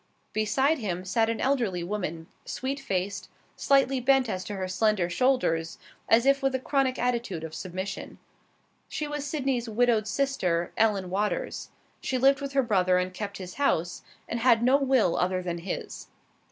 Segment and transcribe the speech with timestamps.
[0.33, 5.77] Beside him sat an elderly woman, sweet faced, slightly bent as to her slender shoulders,
[6.09, 8.17] as if with a chronic attitude of submission.
[8.89, 11.69] She was Sydney's widowed sister, Ellen Waters.
[12.01, 15.59] She lived with her brother and kept his house, and had no will other than
[15.59, 16.07] his.